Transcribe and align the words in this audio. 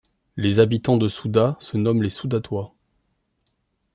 Les 0.35 0.59
habitants 0.59 0.97
de 0.97 1.07
Soudat 1.07 1.57
se 1.59 1.77
nomment 1.77 2.01
les 2.01 2.09
Soudatois. 2.09 2.73